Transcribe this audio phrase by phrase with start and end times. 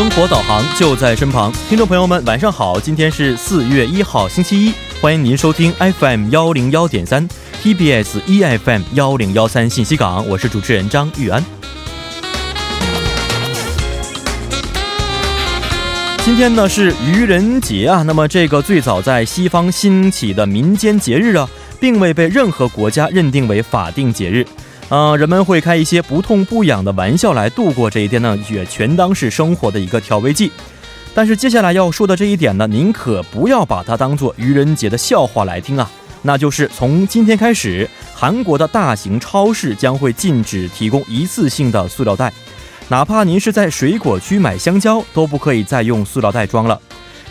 [0.00, 2.80] 生活导航就在身旁，听众朋友们，晚上好！
[2.80, 7.28] 今天是四月一号，星期一，欢迎您收听 FM 幺零幺点三
[7.62, 11.44] TBS EFM 幺零幺三信息港，我是主持人张玉安。
[16.24, 21.46] 今天呢是愚人节啊，那么这个最早在西方兴起的民间节日啊，
[21.78, 24.46] 并未被任何国家认定为法定节日。
[24.90, 30.50] 呃，人们会开一些不痛不痒的玩笑来度过这一天呢，也全当是生活的一个调味剂。
[31.14, 35.88] 但是接下来要说的这一点呢，您可不要把它当做愚人节的笑话来听啊。
[36.22, 42.32] 那就是从今天开始，韩国的大型超市将会禁止提供一次性的塑料袋，
[42.88, 46.78] 哪怕您是在水果区买香蕉，都不可以再用塑料袋装了。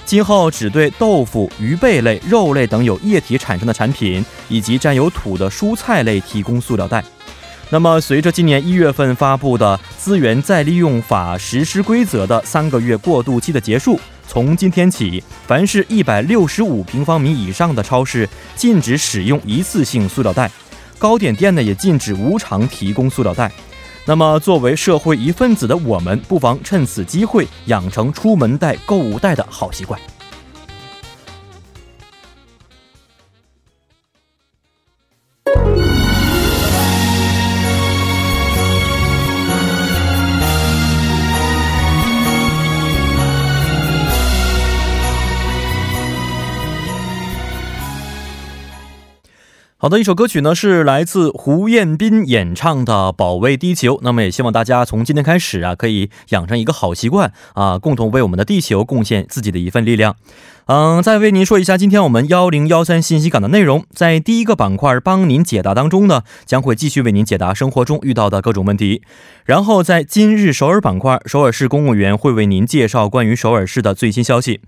[0.05, 7.03] 今后只对豆腐、鱼贝类、肉类等有液体产生的产品，以及沾有土的蔬菜类提供塑料袋。
[7.71, 20.49] 那么，随着今年一月份发布的资源再利用法实施规则的三个月过渡期的结束，从今天起，凡是一百六十五平方米以上的超市禁止使用一次性塑料袋，
[20.97, 23.51] 糕点店呢也禁止无偿提供塑料袋。
[24.03, 29.99] 那么，作为社会一份子的我们，不妨趁此机会养成出门带购物袋的好习惯。
[49.81, 53.95] 好的，一首歌曲呢是来自胡彦斌演唱的《保卫地球》。
[54.03, 60.17] 那么也希望大家从今天开始啊，可以养成一个好习惯啊，共同为我们的地球贡献自己的一份力量。
[60.71, 63.85] 嗯，再为您说一下今天我们幺零幺三信息港的内容。
[63.91, 69.01] 在第一个板块帮您解答当中呢，将会继续为您解答生活中遇到的各种问题。
[69.45, 74.61] 然后在今日首尔板块，首尔市公务员会为您介绍关于首尔市的最新消息。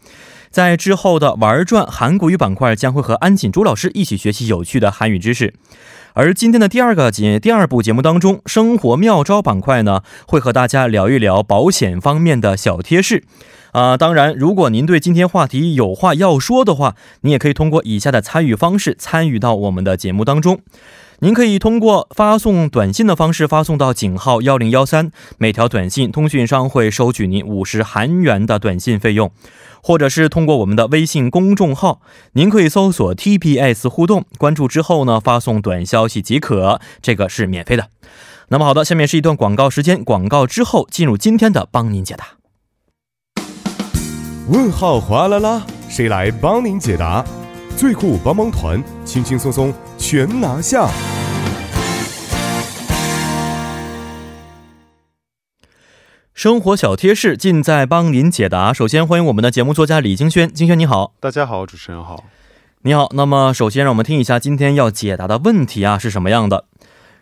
[0.49, 5.53] 在之后的玩转韩国语板块，将会和安锦珠老师一起学习有趣的韩语知识。
[6.13, 13.23] 而今天的第二个节第二部节目当中，生活妙招板块呢，会和大家聊一聊保险方面的小贴士。
[13.71, 20.59] 啊，当然，如果您对今天话题有话要说的话，你也可以通过以下的参与方式参与到我们的节目当中。
[21.19, 29.31] 您可以通过发送短信的方式发送到井号幺零幺三，每条短信通讯商会收取您五十韩元的短信费用，
[29.83, 32.01] 或者是通过我们的微信公众号，
[32.33, 37.89] 您可以搜索 TPS 互动，关注之后呢发送短消息即可，这个是免费的。
[38.47, 42.40] 那么好的，下面是一段广告时间，广告之后进入今天的帮您解答。
[44.51, 47.23] 问号哗啦啦，谁来帮您解答？
[47.77, 50.89] 最酷帮帮团，轻轻松松全拿下。
[56.33, 58.73] 生活小贴士尽在帮您解答。
[58.73, 61.13] 首先欢迎我们的节目作家李金轩，金轩你好。
[61.21, 62.25] 大家好，主持人好。
[62.81, 63.07] 你好。
[63.13, 66.65] 那么首先让我们听一下今天要解答的问题啊是什么样的？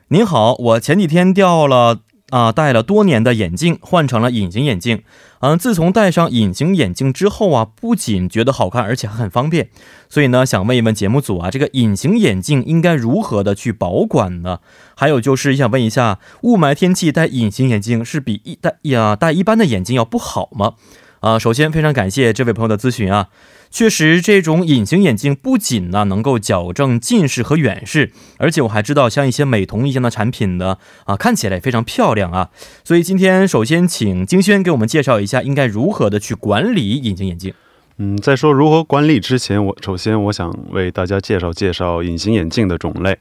[0.07, 1.99] 您好，我前几天掉了。
[2.29, 5.03] 啊，戴了多年的眼镜换成了隐形眼镜。
[5.41, 9.69] 嗯，自从戴上隐形眼镜之后啊，不仅觉得好看，而且还很方便。
[10.09, 14.59] 所以呢，想问一问节目组啊，这个隐形眼镜应该如何的去保管呢？
[14.95, 20.73] 还有就是想问一下，雾霾天气戴隐形眼镜是比一戴呀戴一般的眼镜要不好吗？
[21.21, 23.29] 啊，首先非常感谢这位朋友的咨询啊。
[23.71, 32.49] 确实，这种隐形眼镜不仅呢能够矫正近视和远视，而且我还知道像一些美瞳一样的产品呢，啊看起来也非常漂亮啊。
[32.83, 37.53] 所以今天首先请金轩给我们介绍一下应该如何的去管理隐形眼镜。
[37.97, 43.19] 嗯，在说如何管理之前，我首先我想为大家介绍介绍隐形眼镜的种类。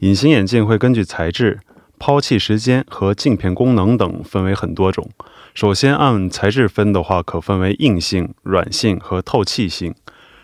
[0.00, 1.60] 隐形眼镜会根据材质、
[1.98, 5.08] 抛弃时间和镜片功能等分为很多种。
[5.54, 9.94] 首先按材质分的话，可分为硬性、软性和透气性。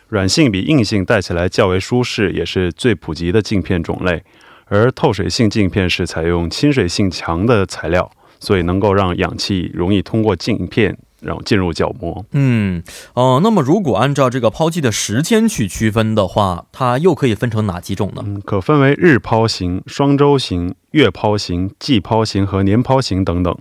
[0.08, 4.22] 软性比硬性戴起来较为舒适，也是最普及的镜片种类。
[4.66, 8.10] 而透水性镜片是采用亲水性强的材料，
[8.40, 12.24] 所以能够让氧气容易通过镜片然后进入角膜。
[12.32, 12.82] 嗯，
[13.14, 18.22] 哦，那么如果按照这个抛弃的时间去区分的话，它又可以分成哪几种呢？
[18.26, 23.56] 嗯，可分为日抛型、双周型、月抛型、季抛型和年抛型等等。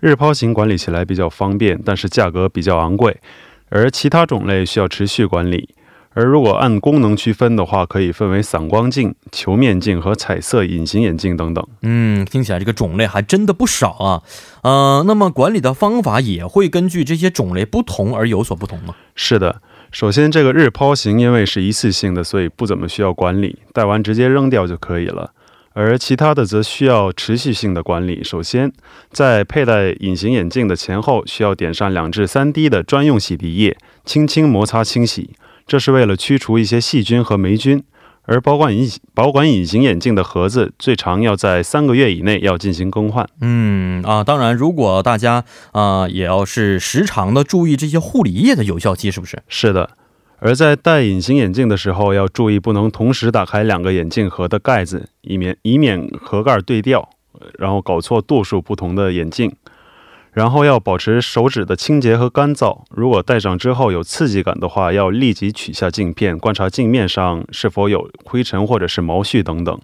[0.00, 3.20] 日抛型管理起来比较方便，但是价格比较昂贵，
[3.68, 5.70] 而其他种类需要持续管理。
[6.14, 11.64] 而如果按功能区分的话，可以分为散光镜、球面镜和彩色隐形眼镜等等。
[11.82, 14.22] 嗯，听起来这个种类还真的不少啊。
[14.62, 18.96] 呃，那么管理的方法也会根据这些种类不同而有所不同吗？
[19.14, 19.60] 是的，
[19.92, 25.32] 首先这个日抛型因为是一次性的，所以不怎么需要管理，戴完直接扔掉就可以了。
[25.78, 28.24] 而其他的则需要持续性的管理。
[28.24, 28.72] 首先，
[29.12, 35.30] 在佩戴隐形眼镜的前后，需要点上两至三滴的专用洗涤液，轻轻摩擦清洗，
[35.68, 37.84] 这是为了驱除一些细菌和霉菌。
[38.24, 43.24] 而保管隐保管隐形眼镜的盒子，最长要在三个月以内要进行更换。
[43.40, 49.40] 嗯啊，当然，如果大家啊也要是时常的注意这些护理液的有效期，是不是？
[49.46, 49.90] 是的。
[50.40, 57.08] 而在戴隐形眼镜的时候，要注意不能同时打开两个眼镜盒的盖子，以免以免盒盖对调，
[57.58, 59.52] 然后搞错度数不同的眼镜。
[60.32, 62.82] 然后要保持手指的清洁和干燥。
[62.90, 69.80] 如果戴上之后有刺激感的话，要立即取下镜片，观察镜面上是否有灰尘或者是毛絮等等。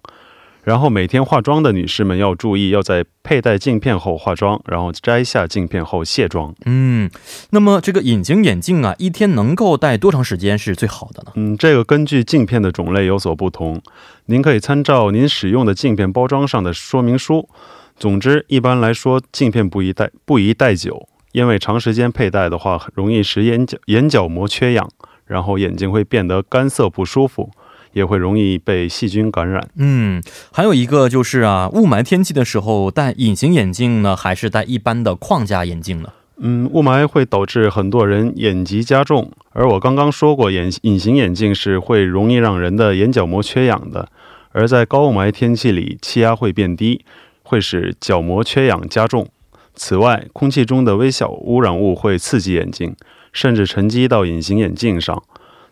[0.65, 6.55] 然后每天化妆的女士们要注意，要在佩戴镜片后化妆，然后摘下镜片后卸妆。
[6.65, 7.11] 嗯，
[7.51, 11.33] 那么这个隐形眼镜啊，一天能够戴多长时间是最好的呢？
[11.35, 13.83] 嗯，这个根据镜片的种类有所不同，
[14.27, 17.49] 您可以参照您使用的镜片包装上的说明书。
[17.97, 24.89] 总之，一般来说，镜片不宜戴不宜戴久，因为长时间佩戴的话，容易使眼角眼角膜缺氧，
[25.27, 27.51] 然后眼睛会变得干涩不舒服。
[27.95, 29.67] 也会容易被细菌感染。
[29.77, 36.11] 嗯，还有一个就是啊，雾霾天气的时候戴隐形眼镜呢，还是戴一般的框架眼镜呢？
[36.37, 44.09] 嗯，雾霾会导致很多人眼疾加重，而我刚刚说过，眼隐形眼镜是会容易让人的眼角膜缺氧的。
[44.51, 47.05] 而在高雾霾天气里，气压会变低，
[47.43, 49.29] 会使角膜缺氧加重。
[49.75, 52.95] 此外，空气中的微小污染物会刺激眼睛，
[53.33, 55.23] 甚至沉积到隐形眼镜上。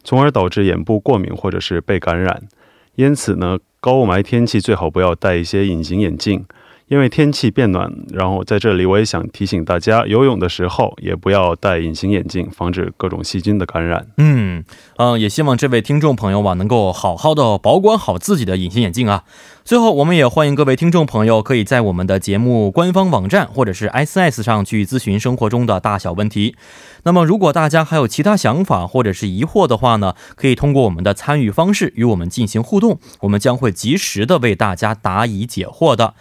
[0.04, 2.43] 从而导致眼部过敏或者是被感染，
[2.96, 6.44] 因此呢，高雾霾天气最好不要戴一些隐形眼镜。
[6.93, 14.06] 因为天气变暖，然后在这里我也想提醒大家，游泳的时候也不要戴隐形眼镜，防止各种细菌的感染。
[14.19, 14.62] 嗯
[14.99, 19.25] 嗯，也希望这位听众朋友啊，能够好好的保管好自己的隐形眼镜啊。
[19.65, 26.55] 最后，我们也欢迎各位听众朋友可以在我们的节目官方网站或者是 S S 上去咨询生活中的大小问题。
[27.05, 36.12] 那么，如果大家还有其他想法或者是疑惑的话呢，可以通过我们的参与方式与我们进行互动，我们将会及时的为大家答疑解惑的。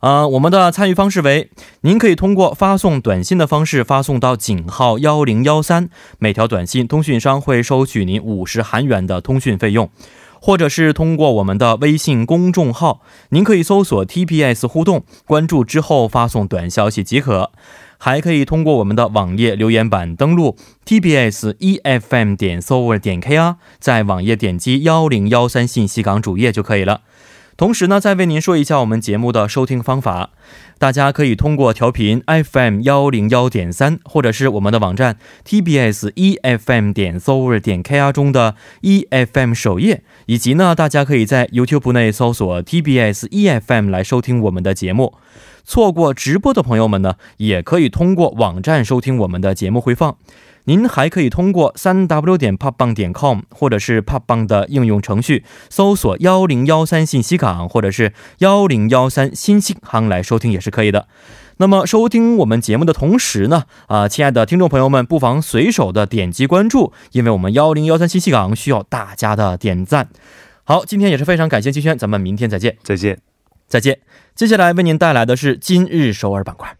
[0.00, 1.50] 呃，我们的参与方式为：
[1.82, 9.88] 您可以通过发送短信的方式发送到井号幺零幺三，每条短信通讯商会收取您五十韩元的通讯费用；
[10.40, 17.50] 或者是通过我们的微信公众号，您可以搜索 TPS 互动，关注之后发送短消息即可；
[17.98, 20.56] 还可以通过我们的网页留言板登录
[20.86, 27.02] TPS EFM 点 s o v e r 点 KR，在网页点击幺零幺三信息港主页就可以了。
[27.60, 30.30] 同时呢，再为您说一下我们节目的收听方法。
[30.78, 41.48] 大家可以通过调频 FM 幺零幺点三，或者是我们的网站 TBS EFM 点 s o v e r 点 KR 中的 EFM 首页，以及呢，大家可以在
[41.48, 45.12] YouTube 内搜索 TBS EFM 来收听我们的节目。
[45.62, 50.16] 错过直播的朋友们呢，也可以通过网站收听我们的节目回放。
[50.64, 61.08] 您还可以通过三 w 点 popbang 点 com 或者是 popbang 的应用程序搜索幺零幺三信息港或者是幺零幺三新信行来收听也是可以的。
[61.56, 70.08] 那么收听我们节目的同时呢，啊，亲爱的听众朋友们，不妨随手的点击关注，因为我们幺零幺三信息港需要大家的点赞。
[70.64, 73.18] 好，今天也是非常感谢金轩，咱们明天再见，再见，
[73.68, 74.00] 再见。
[74.34, 76.79] 接下来为您带来的是今日首尔板块。